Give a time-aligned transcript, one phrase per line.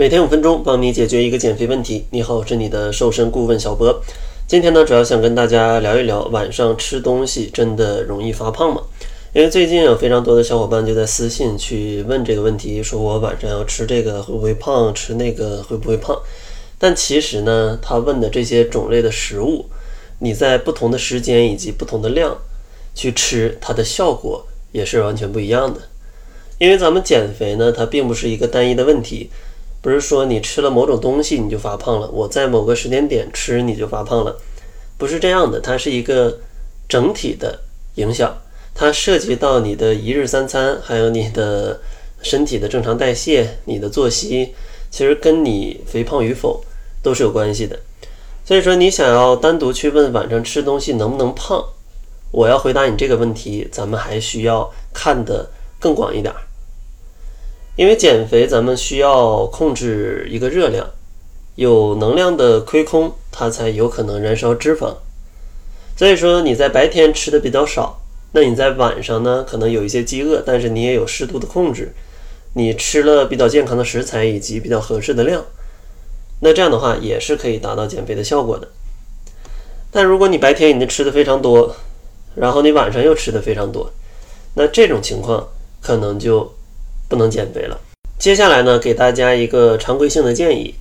[0.00, 2.06] 每天五分钟，帮你解决一个减肥问题。
[2.08, 4.02] 你好，我是你的瘦身顾问小博。
[4.46, 8.80] 今天呢，主要想跟大家聊一聊，晚上吃东西真的容易发胖吗？
[9.34, 16.18] 因为最近有非常多的小伙伴就在私信去问这个问题，说我晚上要吃这个会不会胖，吃那个会不会胖？
[16.78, 19.66] 但其实呢，他问的这些种类的食物，
[20.20, 22.38] 你在不同的时间以及不同的量
[22.94, 25.82] 去吃，它的效果也是完全不一样的。
[26.56, 29.28] 因为咱们减肥呢，它并不是一个单一的问题，
[29.82, 34.36] 不是说你吃了某种东西你就发胖了，我在某个时间点吃你就发胖了，
[34.98, 36.38] 不是这样的，它是一个
[36.88, 37.60] 整体的
[37.94, 38.36] 影响，
[38.74, 41.80] 它涉及到你的一日三餐，还有你的
[42.22, 44.54] 身体的正常代谢，你的作息，
[44.90, 46.62] 其实跟你肥胖与否
[47.02, 47.78] 都是有关系的。
[48.44, 51.64] 所以说，你想要单独去问晚上吃东西能不能胖，
[52.32, 56.34] 我要回答你这个问题，咱们还需要看得更广一点。
[57.80, 60.86] 因为减肥，咱们需要控制一个热量，
[61.54, 64.96] 有能量的亏空，它才有可能燃烧脂肪。
[65.96, 71.94] 所以说，你在白天吃的比较少，那你在晚上呢，可能有一些饥饿，但是你也有适度的控制，
[72.52, 75.42] 你吃了比较健康的食材以及比较合适的量，
[76.42, 78.68] 那这样的话也是可以达到减肥的效果的。
[79.90, 81.74] 但如果你白天已经吃的非常多，
[82.34, 83.90] 然后你晚上又吃的非常多，
[84.56, 85.48] 那这种情况
[85.80, 86.52] 可能就。
[87.10, 87.78] 不能减肥了。
[88.18, 90.74] 接下来呢，给大家一个常规性的建议，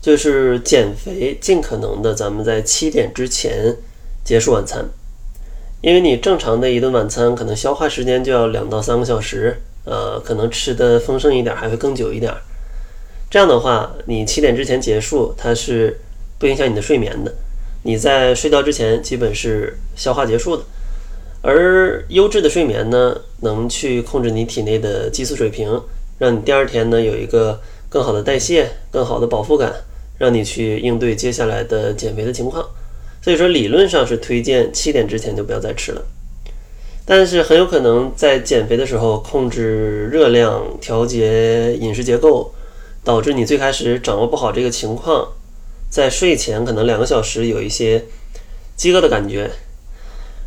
[0.00, 3.76] 就是减肥尽可能的咱们在七点之前
[4.24, 4.88] 结束晚餐，
[5.82, 12.32] 因为你正常的一顿晚餐可能消化时间就要两到三个小时，呃，可能吃的丰盛一点还会更久一点。
[13.30, 16.00] 这样的话，你七点之前结束，它是
[16.38, 17.34] 不影响你的睡眠的。
[17.82, 20.62] 你在睡觉之前基本是消化结束的。
[21.46, 25.78] 而优质的睡眠呢，能去控制你体内的激素水平，
[26.18, 29.70] 让你第二天呢有一个更好的代谢、更好的饱腹感，
[30.16, 32.64] 让你去应对接下来的减肥的情况。
[33.20, 36.02] 所以说，理论上是推荐七点之前就不要再吃了。
[37.04, 42.54] 但是很有可能在减肥的时候控制热量、调节饮食结构，
[43.04, 45.28] 导致你最开始掌握不好这个情况，
[45.90, 48.06] 在睡前可能两个小时有一些
[48.76, 49.50] 饥饿的感觉。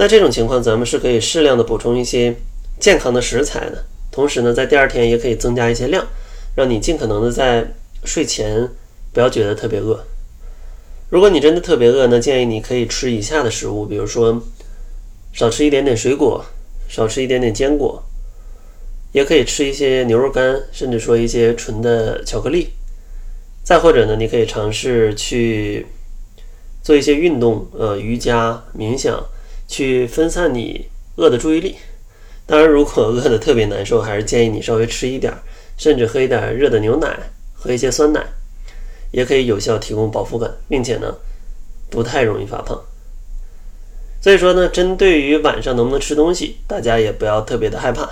[0.00, 2.34] 那这种情况，咱们是可以适量的补充一些
[2.78, 6.06] 健康的食材的，同时呢，在第二天也可以增加一些量，
[6.56, 8.66] 让你尽可能的在睡前
[9.12, 10.02] 不要觉得特别饿。
[11.10, 14.42] 如果你真的特别饿，那建议你可以吃以下的食物，比如说
[15.34, 16.42] 少吃一点点水果，
[16.88, 18.02] 少吃一点点坚果，
[19.12, 22.70] 也可以吃一些牛肉干，甚至说一些纯的巧克力。
[23.62, 25.86] 再或者呢，你可以尝试去
[26.82, 29.22] 做一些运动，呃，瑜伽、冥想。
[29.70, 31.76] 去分散你饿的注意力。
[32.44, 35.32] 当然，如果饿得特别难受，还是建议你稍微吃一点，
[35.78, 37.16] 甚至喝一点热的牛奶，
[37.54, 38.20] 喝一些酸奶，
[39.12, 41.14] 也可以有效提供饱腹感，并且呢，
[41.88, 42.82] 不太容易发胖。
[44.20, 48.10] 所以说呢，针对于晚上能不能吃东西，大家也不要特别的害怕。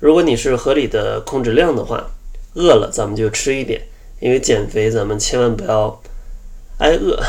[0.00, 2.10] 如果你是合理的控制量的话，
[2.54, 3.80] 饿了咱们就吃一点，
[4.18, 6.02] 因为减肥咱们千万不要
[6.78, 7.22] 挨饿。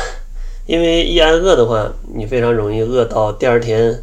[0.66, 4.02] 因为一挨饿的话，你非常容易饿到第二天，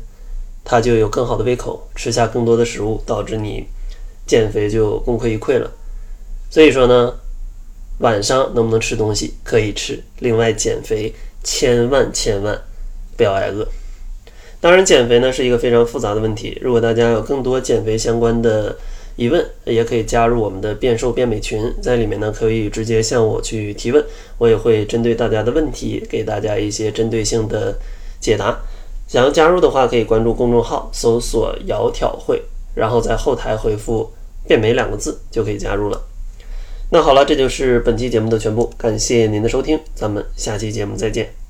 [0.63, 3.65] 它就有更好的胃口，吃下更多的食物，导致你
[4.25, 5.69] 减肥就功亏一篑了。
[6.49, 7.13] 所以说呢，
[7.99, 11.13] 晚上能不能吃东西可以吃，另外减肥
[11.43, 12.57] 千万千万
[13.17, 13.67] 不要挨饿。
[14.61, 18.75] 当然，减肥呢是一个非常复杂的问题，如果大家有更多减肥相关的。
[19.15, 24.03] 疑问也可以加入我们的变瘦变美群，在里面呢可以直接向我去提问，
[24.37, 27.77] 我也会针对大家的问题给大家一些针对性的
[28.19, 28.57] 解答。
[29.07, 32.41] 想要加入的话，可以关注公众号，搜索“窈窕会”，
[32.73, 34.11] 然后在后台回复
[34.47, 36.01] “变美”两个字就可以加入了。
[36.89, 41.42] 那好了，这就是本期节目的全部，感谢您的收听，咱们下期节目再见。